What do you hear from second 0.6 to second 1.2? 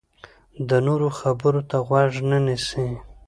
د نورو